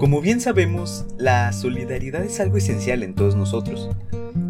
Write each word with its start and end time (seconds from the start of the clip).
Como 0.00 0.22
bien 0.22 0.40
sabemos, 0.40 1.04
la 1.18 1.52
solidaridad 1.52 2.24
es 2.24 2.40
algo 2.40 2.56
esencial 2.56 3.02
en 3.02 3.14
todos 3.14 3.36
nosotros. 3.36 3.90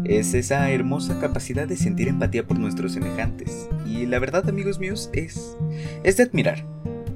Es 0.05 0.33
esa 0.33 0.71
hermosa 0.71 1.19
capacidad 1.19 1.67
de 1.67 1.75
sentir 1.75 2.07
empatía 2.07 2.47
por 2.47 2.57
nuestros 2.57 2.93
semejantes. 2.93 3.67
Y 3.85 4.05
la 4.05 4.19
verdad, 4.19 4.47
amigos 4.47 4.79
míos, 4.79 5.09
es, 5.11 5.57
es 6.05 6.15
de 6.15 6.23
admirar 6.23 6.65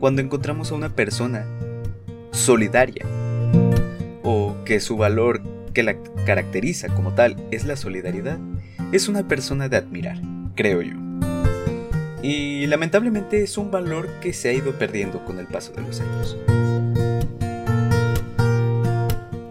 cuando 0.01 0.21
encontramos 0.21 0.69
a 0.69 0.75
una 0.75 0.93
persona 0.93 1.45
solidaria 2.31 3.05
o 4.21 4.57
que 4.65 4.81
su 4.81 4.97
valor 4.97 5.41
que 5.73 5.83
la 5.83 5.95
caracteriza 6.25 6.89
como 6.89 7.13
tal 7.13 7.37
es 7.51 7.63
la 7.63 7.77
solidaridad, 7.77 8.37
es 8.91 9.07
una 9.07 9.29
persona 9.29 9.69
de 9.69 9.77
admirar, 9.77 10.19
creo 10.55 10.81
yo. 10.81 10.95
Y 12.21 12.67
lamentablemente 12.67 13.43
es 13.43 13.57
un 13.57 13.71
valor 13.71 14.09
que 14.19 14.33
se 14.33 14.49
ha 14.49 14.53
ido 14.53 14.73
perdiendo 14.73 15.23
con 15.23 15.39
el 15.39 15.47
paso 15.47 15.71
de 15.71 15.83
los 15.83 16.01
años. 16.01 16.37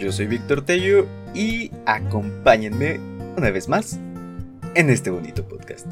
Yo 0.04 0.12
soy 0.12 0.26
Víctor 0.26 0.66
Tello 0.66 1.06
y 1.32 1.70
acompáñenme 1.86 3.00
una 3.38 3.48
vez 3.48 3.70
más 3.70 3.98
en 4.74 4.90
este 4.90 5.08
bonito 5.08 5.48
podcast. 5.48 5.86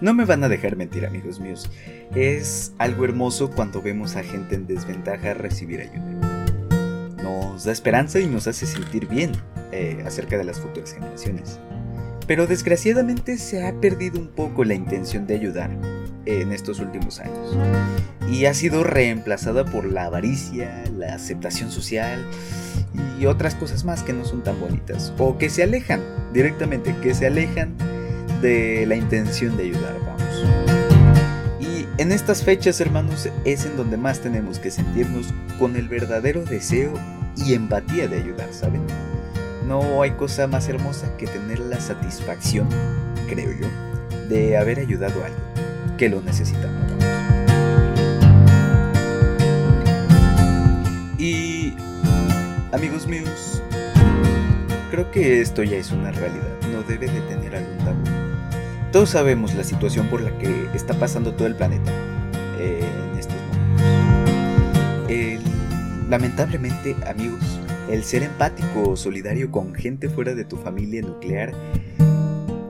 No 0.00 0.14
me 0.14 0.24
van 0.24 0.42
a 0.42 0.48
dejar 0.48 0.74
mentir 0.74 1.06
amigos 1.06 1.38
míos, 1.38 1.70
es 2.16 2.74
algo 2.78 3.04
hermoso 3.04 3.52
cuando 3.52 3.80
vemos 3.80 4.16
a 4.16 4.24
gente 4.24 4.56
en 4.56 4.66
desventaja 4.66 5.32
recibir 5.34 5.80
ayuda. 5.80 7.14
Nos 7.22 7.62
da 7.62 7.70
esperanza 7.70 8.18
y 8.18 8.26
nos 8.26 8.48
hace 8.48 8.66
sentir 8.66 9.06
bien 9.06 9.30
eh, 9.70 10.02
acerca 10.04 10.36
de 10.36 10.42
las 10.42 10.58
futuras 10.58 10.92
generaciones. 10.92 11.60
Pero 12.32 12.46
desgraciadamente 12.46 13.36
se 13.36 13.62
ha 13.62 13.78
perdido 13.78 14.18
un 14.18 14.28
poco 14.28 14.64
la 14.64 14.72
intención 14.72 15.26
de 15.26 15.34
ayudar 15.34 15.70
en 16.24 16.50
estos 16.50 16.80
últimos 16.80 17.20
años. 17.20 17.54
Y 18.26 18.46
ha 18.46 18.54
sido 18.54 18.84
reemplazada 18.84 19.66
por 19.66 19.84
la 19.84 20.06
avaricia, 20.06 20.82
la 20.96 21.14
aceptación 21.14 21.70
social 21.70 22.26
y 23.20 23.26
otras 23.26 23.54
cosas 23.54 23.84
más 23.84 24.02
que 24.02 24.14
no 24.14 24.24
son 24.24 24.42
tan 24.42 24.58
bonitas. 24.58 25.12
O 25.18 25.36
que 25.36 25.50
se 25.50 25.62
alejan 25.62 26.00
directamente, 26.32 26.96
que 27.02 27.12
se 27.12 27.26
alejan 27.26 27.76
de 28.40 28.86
la 28.86 28.96
intención 28.96 29.54
de 29.58 29.64
ayudar, 29.64 29.94
vamos. 30.00 30.46
Y 31.60 31.86
en 32.00 32.12
estas 32.12 32.42
fechas, 32.42 32.80
hermanos, 32.80 33.28
es 33.44 33.66
en 33.66 33.76
donde 33.76 33.98
más 33.98 34.20
tenemos 34.20 34.58
que 34.58 34.70
sentirnos 34.70 35.34
con 35.58 35.76
el 35.76 35.86
verdadero 35.86 36.42
deseo 36.46 36.94
y 37.36 37.52
empatía 37.52 38.08
de 38.08 38.22
ayudar, 38.22 38.48
¿saben? 38.54 38.80
No 39.66 40.02
hay 40.02 40.12
cosa 40.12 40.46
más 40.46 40.68
hermosa 40.68 41.16
que 41.16 41.26
tener 41.26 41.60
la 41.60 41.80
satisfacción, 41.80 42.68
creo 43.28 43.52
yo, 43.52 43.66
de 44.28 44.56
haber 44.56 44.80
ayudado 44.80 45.22
a 45.22 45.26
alguien 45.26 45.42
que 45.96 46.08
lo 46.08 46.20
necesitaba. 46.20 46.72
Y 51.18 51.74
amigos 52.72 53.06
míos, 53.06 53.62
creo 54.90 55.10
que 55.12 55.40
esto 55.40 55.62
ya 55.62 55.76
es 55.76 55.92
una 55.92 56.10
realidad, 56.10 56.58
no 56.72 56.82
debe 56.82 57.06
de 57.06 57.20
tener 57.22 57.54
algún 57.54 57.78
tabú. 57.78 58.02
Todos 58.90 59.10
sabemos 59.10 59.54
la 59.54 59.64
situación 59.64 60.08
por 60.08 60.20
la 60.20 60.36
que 60.38 60.68
está 60.74 60.94
pasando 60.94 61.32
todo 61.32 61.46
el 61.46 61.54
planeta 61.54 61.92
eh, 62.58 62.84
en 63.12 63.18
estos 63.18 63.36
momentos. 63.36 63.70
lamentablemente, 66.10 66.96
amigos, 67.06 67.61
el 67.92 68.04
ser 68.04 68.22
empático 68.22 68.90
o 68.90 68.96
solidario 68.96 69.50
con 69.50 69.74
gente 69.74 70.08
fuera 70.08 70.34
de 70.34 70.44
tu 70.44 70.56
familia 70.56 71.02
nuclear 71.02 71.52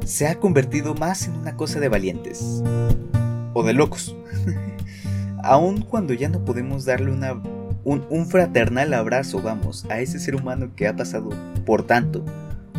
se 0.04 0.26
ha 0.26 0.34
convertido 0.34 0.94
más 0.94 1.28
en 1.28 1.36
una 1.36 1.56
cosa 1.56 1.78
de 1.78 1.88
valientes 1.88 2.62
o 3.54 3.62
de 3.62 3.72
locos. 3.72 4.16
Aun 5.44 5.82
cuando 5.82 6.12
ya 6.12 6.28
no 6.28 6.44
podemos 6.44 6.84
darle 6.84 7.12
una, 7.12 7.40
un, 7.84 8.04
un 8.10 8.26
fraternal 8.26 8.94
abrazo, 8.94 9.40
vamos, 9.40 9.84
a 9.88 10.00
ese 10.00 10.18
ser 10.18 10.34
humano 10.34 10.72
que 10.74 10.88
ha 10.88 10.96
pasado 10.96 11.30
por 11.64 11.86
tanto 11.86 12.24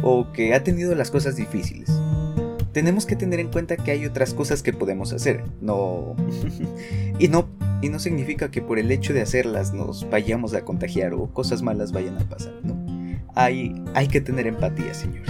o 0.01 0.33
que 0.33 0.53
ha 0.53 0.63
tenido 0.63 0.93
las 0.95 1.11
cosas 1.11 1.37
difíciles 1.37 1.89
tenemos 2.73 3.05
que 3.05 3.15
tener 3.15 3.39
en 3.39 3.49
cuenta 3.49 3.77
que 3.77 3.91
hay 3.91 4.05
otras 4.05 4.33
cosas 4.33 4.63
que 4.63 4.73
podemos 4.73 5.13
hacer. 5.13 5.43
No. 5.61 6.15
y 7.19 7.27
no. 7.29 7.47
Y 7.83 7.89
no 7.89 7.99
significa 7.99 8.49
que 8.49 8.61
por 8.61 8.79
el 8.79 8.89
hecho 8.91 9.11
de 9.11 9.21
hacerlas 9.21 9.73
nos 9.73 10.09
vayamos 10.09 10.53
a 10.53 10.63
contagiar 10.63 11.13
o 11.13 11.27
cosas 11.33 11.61
malas 11.61 11.91
vayan 11.91 12.17
a 12.17 12.21
pasar. 12.29 12.53
No. 12.63 12.81
Hay, 13.35 13.75
hay 13.93 14.07
que 14.07 14.21
tener 14.21 14.47
empatía, 14.47 14.93
señores. 14.93 15.29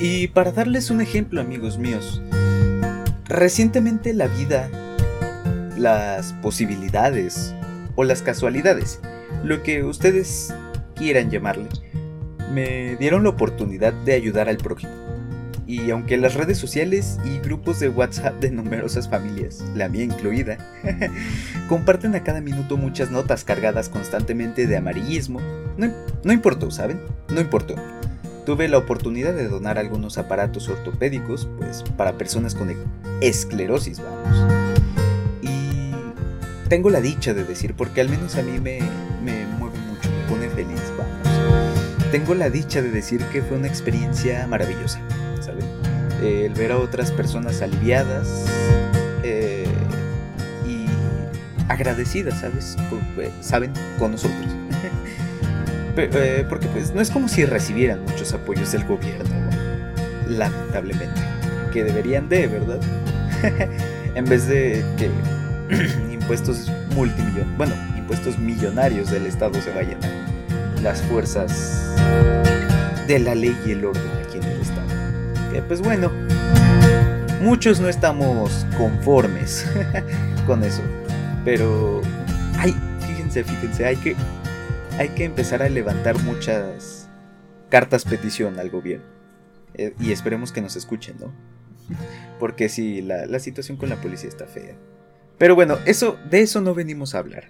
Y 0.00 0.28
para 0.28 0.50
darles 0.52 0.90
un 0.90 1.02
ejemplo, 1.02 1.42
amigos 1.42 1.76
míos, 1.76 2.22
recientemente 3.26 4.14
la 4.14 4.26
vida, 4.26 4.70
las 5.76 6.32
posibilidades 6.40 7.54
o 7.96 8.04
las 8.04 8.22
casualidades, 8.22 8.98
lo 9.44 9.62
que 9.62 9.84
ustedes 9.84 10.54
quieran 10.94 11.28
llamarle, 11.28 11.68
me 12.54 12.96
dieron 12.96 13.24
la 13.24 13.28
oportunidad 13.28 13.92
de 13.92 14.14
ayudar 14.14 14.48
al 14.48 14.56
prójimo. 14.56 15.09
Y 15.70 15.88
aunque 15.92 16.16
las 16.16 16.34
redes 16.34 16.58
sociales 16.58 17.20
y 17.24 17.38
grupos 17.38 17.78
de 17.78 17.88
WhatsApp 17.88 18.40
de 18.40 18.50
numerosas 18.50 19.08
familias, 19.08 19.62
la 19.76 19.88
mía 19.88 20.02
incluida, 20.02 20.58
comparten 21.68 22.12
a 22.16 22.24
cada 22.24 22.40
minuto 22.40 22.76
muchas 22.76 23.12
notas 23.12 23.44
cargadas 23.44 23.88
constantemente 23.88 24.66
de 24.66 24.76
amarillismo, 24.76 25.40
no, 25.76 25.92
no 26.24 26.32
importó, 26.32 26.72
¿saben? 26.72 27.00
No 27.28 27.40
importó. 27.40 27.76
Tuve 28.44 28.66
la 28.66 28.78
oportunidad 28.78 29.32
de 29.32 29.46
donar 29.46 29.78
algunos 29.78 30.18
aparatos 30.18 30.68
ortopédicos, 30.68 31.48
pues 31.60 31.84
para 31.96 32.18
personas 32.18 32.56
con 32.56 32.74
esclerosis, 33.20 34.00
vamos. 34.00 34.52
Y 35.40 35.92
tengo 36.68 36.90
la 36.90 37.00
dicha 37.00 37.32
de 37.32 37.44
decir, 37.44 37.74
porque 37.76 38.00
al 38.00 38.08
menos 38.08 38.34
a 38.34 38.42
mí 38.42 38.58
me, 38.58 38.80
me 39.22 39.46
mueve 39.46 39.78
mucho, 39.78 40.10
me 40.10 40.28
pone 40.28 40.48
feliz, 40.48 40.80
tengo 42.10 42.34
la 42.34 42.50
dicha 42.50 42.82
de 42.82 42.90
decir 42.90 43.22
que 43.26 43.40
fue 43.40 43.56
una 43.56 43.68
experiencia 43.68 44.44
maravillosa, 44.48 45.00
¿saben? 46.20 46.46
el 46.46 46.54
ver 46.54 46.72
a 46.72 46.78
otras 46.78 47.10
personas 47.10 47.62
aliviadas 47.62 48.46
eh, 49.22 49.66
y 50.66 50.86
agradecidas, 51.68 52.40
¿sabes? 52.40 52.76
Eh, 53.18 53.30
¿Saben? 53.40 53.72
Con 53.98 54.12
nosotros. 54.12 54.40
Eh, 55.96 56.46
porque 56.48 56.66
pues 56.68 56.94
no 56.94 57.02
es 57.02 57.10
como 57.10 57.28
si 57.28 57.44
recibieran 57.44 58.02
muchos 58.04 58.32
apoyos 58.32 58.72
del 58.72 58.84
gobierno, 58.84 59.50
lamentablemente, 60.28 61.20
que 61.74 61.84
deberían 61.84 62.26
de, 62.28 62.46
¿verdad? 62.46 62.80
en 64.14 64.24
vez 64.24 64.46
de 64.46 64.82
que 64.96 65.10
impuestos 66.12 66.70
multimillonarios, 66.94 67.56
bueno, 67.58 67.74
impuestos 67.98 68.38
millonarios 68.38 69.10
del 69.10 69.26
Estado 69.26 69.60
se 69.60 69.72
vayan 69.72 69.98
a 70.78 70.80
las 70.80 71.02
fuerzas 71.02 71.92
de 73.06 73.18
la 73.18 73.34
ley 73.34 73.54
y 73.66 73.72
el 73.72 73.84
orden 73.84 74.19
Pues 75.70 75.82
bueno, 75.82 76.10
muchos 77.40 77.78
no 77.80 77.88
estamos 77.88 78.66
conformes 78.76 79.66
con 80.46 80.64
eso, 80.64 80.82
pero 81.44 82.00
ay, 82.58 82.74
fíjense, 83.06 83.44
fíjense, 83.44 83.86
hay 83.86 83.96
que 83.96 84.16
hay 84.98 85.10
que 85.10 85.24
empezar 85.24 85.62
a 85.62 85.68
levantar 85.68 86.20
muchas 86.24 87.08
cartas 87.68 88.04
petición 88.04 88.58
al 88.58 88.68
gobierno. 88.70 89.06
Eh, 89.74 89.94
y 90.00 90.12
esperemos 90.12 90.50
que 90.50 90.60
nos 90.60 90.74
escuchen, 90.76 91.16
¿no? 91.20 91.32
Porque 92.38 92.68
sí, 92.68 93.00
la, 93.00 93.26
la 93.26 93.38
situación 93.38 93.76
con 93.76 93.88
la 93.88 93.96
policía 93.96 94.28
está 94.28 94.46
fea. 94.46 94.74
Pero 95.38 95.54
bueno, 95.54 95.78
eso, 95.86 96.18
de 96.28 96.40
eso 96.40 96.60
no 96.60 96.74
venimos 96.74 97.14
a 97.14 97.18
hablar. 97.18 97.44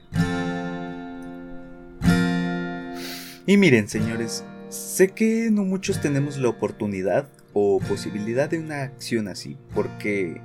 Y 3.46 3.56
miren, 3.56 3.88
señores, 3.88 4.44
sé 4.69 5.08
que 5.08 5.49
no 5.50 5.64
muchos 5.64 6.00
tenemos 6.00 6.37
la 6.37 6.50
oportunidad 6.50 7.29
o 7.52 7.81
posibilidad 7.81 8.49
de 8.49 8.58
una 8.58 8.82
acción 8.82 9.29
así, 9.29 9.56
porque, 9.75 10.41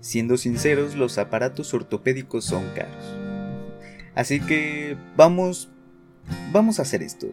siendo 0.00 0.36
sinceros, 0.36 0.94
los 0.94 1.18
aparatos 1.18 1.72
ortopédicos 1.74 2.44
son 2.44 2.64
caros. 2.74 3.16
Así 4.14 4.40
que 4.40 4.96
vamos, 5.16 5.70
vamos 6.52 6.78
a 6.78 6.82
hacer 6.82 7.02
esto. 7.02 7.32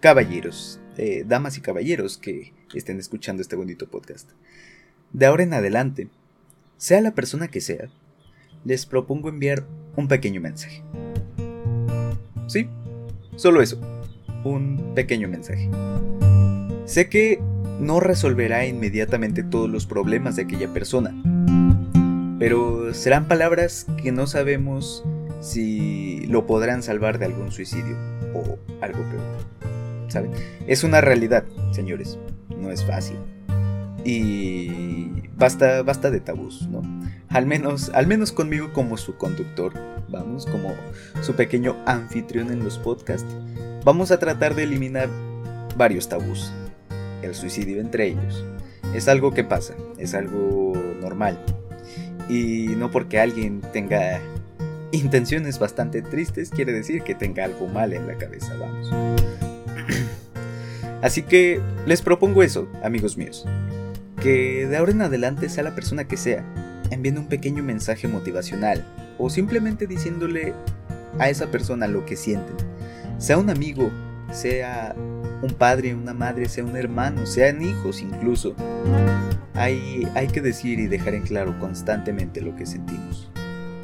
Caballeros, 0.00 0.80
eh, 0.96 1.24
damas 1.26 1.56
y 1.58 1.60
caballeros 1.60 2.18
que 2.18 2.52
estén 2.74 2.98
escuchando 2.98 3.42
este 3.42 3.56
bonito 3.56 3.88
podcast. 3.88 4.30
De 5.12 5.26
ahora 5.26 5.42
en 5.42 5.54
adelante, 5.54 6.08
sea 6.76 7.00
la 7.00 7.14
persona 7.14 7.48
que 7.48 7.60
sea, 7.60 7.88
les 8.64 8.86
propongo 8.86 9.28
enviar 9.28 9.66
un 9.96 10.08
pequeño 10.08 10.40
mensaje. 10.40 10.82
¿Sí? 12.46 12.68
Solo 13.36 13.62
eso 13.62 13.80
un 14.46 14.92
pequeño 14.94 15.28
mensaje. 15.28 15.68
Sé 16.84 17.08
que 17.08 17.40
no 17.80 18.00
resolverá 18.00 18.66
inmediatamente 18.66 19.42
todos 19.42 19.68
los 19.68 19.86
problemas 19.86 20.36
de 20.36 20.42
aquella 20.42 20.72
persona, 20.72 21.14
pero 22.38 22.92
serán 22.94 23.28
palabras 23.28 23.86
que 24.02 24.12
no 24.12 24.26
sabemos 24.26 25.04
si 25.40 26.26
lo 26.26 26.46
podrán 26.46 26.82
salvar 26.82 27.18
de 27.18 27.26
algún 27.26 27.52
suicidio 27.52 27.96
o 28.34 28.58
algo 28.80 29.02
peor. 29.10 29.56
¿saben? 30.08 30.30
Es 30.66 30.84
una 30.84 31.00
realidad, 31.00 31.44
señores, 31.72 32.18
no 32.56 32.70
es 32.70 32.84
fácil. 32.84 33.16
Y 34.04 35.28
basta, 35.36 35.82
basta 35.82 36.10
de 36.10 36.20
tabús, 36.20 36.68
¿no? 36.68 36.82
Al 37.28 37.46
menos, 37.46 37.90
al 37.90 38.06
menos 38.06 38.32
conmigo 38.32 38.72
como 38.72 38.96
su 38.96 39.16
conductor, 39.16 39.72
vamos, 40.08 40.46
como 40.46 40.74
su 41.22 41.34
pequeño 41.34 41.76
anfitrión 41.86 42.52
en 42.52 42.62
los 42.62 42.78
podcasts, 42.78 43.34
vamos 43.84 44.10
a 44.10 44.18
tratar 44.18 44.54
de 44.54 44.62
eliminar 44.62 45.08
varios 45.76 46.08
tabús. 46.08 46.52
El 47.26 47.34
suicidio 47.34 47.80
entre 47.80 48.06
ellos. 48.06 48.44
Es 48.94 49.08
algo 49.08 49.32
que 49.32 49.44
pasa, 49.44 49.74
es 49.98 50.14
algo 50.14 50.72
normal. 51.00 51.38
Y 52.28 52.68
no 52.76 52.90
porque 52.90 53.20
alguien 53.20 53.60
tenga 53.72 54.20
intenciones 54.92 55.58
bastante 55.58 56.02
tristes 56.02 56.50
quiere 56.50 56.72
decir 56.72 57.02
que 57.02 57.14
tenga 57.14 57.44
algo 57.44 57.66
mal 57.66 57.92
en 57.92 58.06
la 58.06 58.16
cabeza, 58.16 58.54
vamos. 58.58 58.90
Así 61.02 61.22
que 61.22 61.60
les 61.84 62.00
propongo 62.00 62.42
eso, 62.42 62.68
amigos 62.82 63.16
míos. 63.16 63.44
Que 64.22 64.66
de 64.66 64.76
ahora 64.76 64.92
en 64.92 65.02
adelante 65.02 65.48
sea 65.48 65.64
la 65.64 65.74
persona 65.74 66.08
que 66.08 66.16
sea, 66.16 66.44
enviando 66.90 67.20
un 67.20 67.28
pequeño 67.28 67.62
mensaje 67.62 68.08
motivacional 68.08 68.84
o 69.18 69.30
simplemente 69.30 69.86
diciéndole 69.86 70.54
a 71.18 71.28
esa 71.28 71.50
persona 71.50 71.86
lo 71.86 72.06
que 72.06 72.16
sienten. 72.16 72.56
Sea 73.18 73.38
un 73.38 73.50
amigo, 73.50 73.90
sea 74.32 74.94
un 75.42 75.54
padre, 75.54 75.94
una 75.94 76.14
madre, 76.14 76.48
sea 76.48 76.64
un 76.64 76.76
hermano, 76.76 77.26
sean 77.26 77.62
hijos 77.62 78.00
incluso. 78.00 78.54
Hay, 79.54 80.06
hay 80.14 80.28
que 80.28 80.40
decir 80.40 80.78
y 80.78 80.86
dejar 80.86 81.14
en 81.14 81.22
claro 81.22 81.58
constantemente 81.58 82.40
lo 82.40 82.56
que 82.56 82.66
sentimos. 82.66 83.30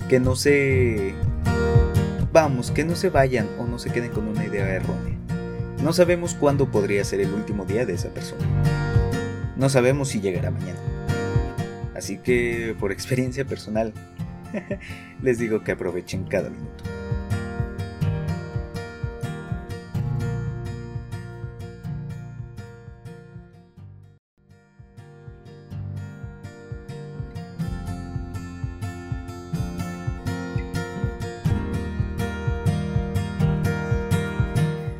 Que 0.08 0.20
no 0.20 0.36
se... 0.36 1.14
Vamos, 2.32 2.70
que 2.70 2.84
no 2.84 2.96
se 2.96 3.10
vayan 3.10 3.46
o 3.58 3.66
no 3.66 3.78
se 3.78 3.90
queden 3.90 4.10
con 4.10 4.26
una 4.26 4.44
idea 4.44 4.66
errónea. 4.68 5.18
No 5.82 5.92
sabemos 5.92 6.34
cuándo 6.34 6.70
podría 6.70 7.04
ser 7.04 7.20
el 7.20 7.32
último 7.32 7.64
día 7.64 7.84
de 7.84 7.94
esa 7.94 8.08
persona. 8.10 8.44
No 9.56 9.68
sabemos 9.68 10.08
si 10.08 10.20
llegará 10.20 10.50
mañana. 10.50 10.78
Así 11.94 12.18
que, 12.18 12.74
por 12.80 12.92
experiencia 12.92 13.44
personal, 13.44 13.92
les 15.22 15.38
digo 15.38 15.62
que 15.62 15.72
aprovechen 15.72 16.24
cada 16.24 16.50
minuto. 16.50 16.91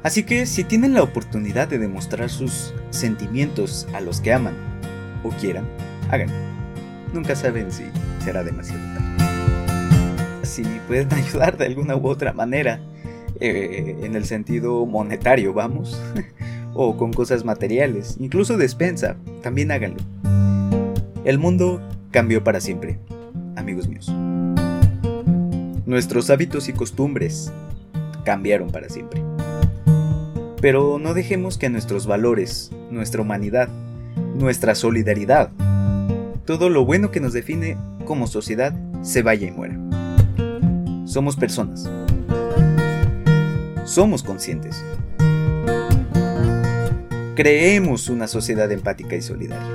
Así 0.02 0.25
que 0.25 0.46
si 0.46 0.64
tienen 0.64 0.94
la 0.94 1.02
oportunidad 1.02 1.69
de 1.69 1.78
demostrar 1.78 2.28
sus 2.28 2.75
sentimientos 2.90 3.87
a 3.94 4.00
los 4.00 4.20
que 4.20 4.32
aman 4.32 4.54
o 5.22 5.31
quieran, 5.31 5.64
háganlo. 6.10 6.34
Nunca 7.12 7.37
saben 7.37 7.70
si 7.70 7.84
será 8.25 8.43
demasiado 8.43 8.81
tarde. 8.94 10.44
Si 10.44 10.64
pueden 10.88 11.12
ayudar 11.14 11.56
de 11.56 11.66
alguna 11.66 11.96
u 11.96 12.08
otra 12.08 12.32
manera, 12.32 12.81
eh, 13.40 13.96
en 14.02 14.16
el 14.16 14.25
sentido 14.25 14.87
monetario, 14.87 15.52
vamos, 15.52 16.00
o 16.75 16.96
con 16.96 17.12
cosas 17.12 17.44
materiales, 17.44 18.16
incluso 18.19 18.56
despensa, 18.56 19.16
también 19.43 19.70
háganlo. 19.70 20.02
El 21.25 21.38
mundo 21.38 21.81
cambió 22.10 22.43
para 22.43 22.60
siempre, 22.60 22.98
amigos 23.56 23.88
míos. 23.88 24.12
Nuestros 25.87 26.31
hábitos 26.31 26.69
y 26.69 26.72
costumbres 26.72 27.52
cambiaron 28.25 28.70
para 28.70 28.88
siempre. 28.88 29.31
Pero 30.62 31.00
no 31.00 31.12
dejemos 31.12 31.59
que 31.59 31.69
nuestros 31.69 32.06
valores, 32.06 32.70
nuestra 32.88 33.20
humanidad, 33.20 33.69
nuestra 34.37 34.76
solidaridad, 34.76 35.50
todo 36.47 36.70
lo 36.70 36.85
bueno 36.85 37.11
que 37.11 37.19
nos 37.19 37.32
define 37.32 37.76
como 38.05 38.29
sociedad 38.29 38.73
se 39.03 39.23
vaya 39.23 39.49
y 39.49 39.50
muera. 39.50 39.76
Somos 41.05 41.35
personas. 41.35 41.91
Somos 43.85 44.23
conscientes. 44.23 44.85
Creemos 47.35 48.08
una 48.08 48.29
sociedad 48.29 48.70
empática 48.70 49.17
y 49.17 49.23
solidaria. 49.23 49.73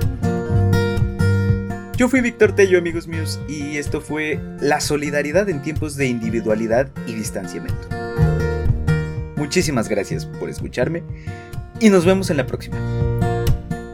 Yo 1.98 2.08
fui 2.08 2.22
Víctor 2.22 2.52
Tello, 2.52 2.78
amigos 2.78 3.08
míos, 3.08 3.38
y 3.46 3.76
esto 3.76 4.00
fue 4.00 4.40
la 4.58 4.80
solidaridad 4.80 5.50
en 5.50 5.60
tiempos 5.60 5.96
de 5.96 6.06
individualidad 6.06 6.88
y 7.06 7.12
distanciamiento. 7.12 7.97
Muchísimas 9.48 9.88
gracias 9.88 10.26
por 10.26 10.50
escucharme 10.50 11.02
y 11.80 11.88
nos 11.88 12.04
vemos 12.04 12.28
en 12.28 12.36
la 12.36 12.46
próxima. 12.46 12.76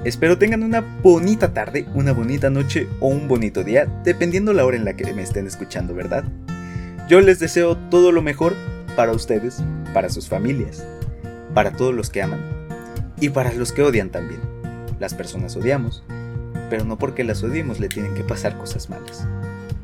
Espero 0.02 0.36
tengan 0.36 0.64
una 0.64 0.80
bonita 0.80 1.54
tarde, 1.54 1.86
una 1.94 2.10
bonita 2.10 2.50
noche 2.50 2.88
o 2.98 3.06
un 3.06 3.28
bonito 3.28 3.62
día, 3.62 3.86
dependiendo 4.02 4.52
la 4.52 4.64
hora 4.64 4.76
en 4.76 4.84
la 4.84 4.96
que 4.96 5.12
me 5.12 5.22
estén 5.22 5.46
escuchando, 5.46 5.94
¿verdad? 5.94 6.24
Yo 7.08 7.20
les 7.20 7.38
deseo 7.38 7.76
todo 7.76 8.10
lo 8.10 8.20
mejor 8.20 8.56
para 8.96 9.12
ustedes, 9.12 9.62
para 9.92 10.10
sus 10.10 10.28
familias, 10.28 10.84
para 11.54 11.70
todos 11.70 11.94
los 11.94 12.10
que 12.10 12.22
aman 12.22 12.40
y 13.20 13.28
para 13.28 13.52
los 13.52 13.70
que 13.70 13.82
odian 13.82 14.10
también. 14.10 14.40
Las 14.98 15.14
personas 15.14 15.54
odiamos, 15.54 16.02
pero 16.68 16.84
no 16.84 16.98
porque 16.98 17.22
las 17.22 17.44
odiemos 17.44 17.78
le 17.78 17.88
tienen 17.88 18.14
que 18.14 18.24
pasar 18.24 18.58
cosas 18.58 18.90
malas. 18.90 19.24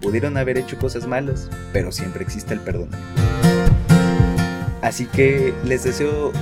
Pudieron 0.02 0.36
haber 0.36 0.58
hecho 0.58 0.78
cosas 0.78 1.06
malas, 1.06 1.48
pero 1.72 1.92
siempre 1.92 2.24
existe 2.24 2.54
el 2.54 2.60
perdón. 2.60 2.88
Así 4.82 5.06
que 5.06 5.54
les 5.64 5.84
deseo 5.84 6.32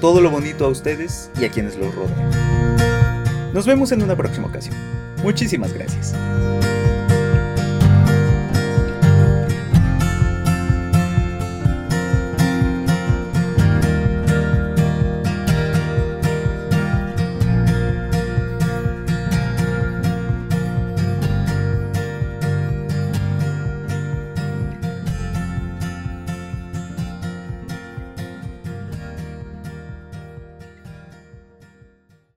todo 0.00 0.20
lo 0.20 0.30
bonito 0.30 0.64
a 0.64 0.68
ustedes 0.68 1.30
y 1.40 1.44
a 1.44 1.50
quienes 1.50 1.76
los 1.76 1.94
rodean. 1.94 3.52
Nos 3.52 3.66
vemos 3.66 3.92
en 3.92 4.02
una 4.02 4.16
próxima 4.16 4.48
ocasión. 4.48 4.74
Muchísimas 5.22 5.72
gracias. 5.72 6.14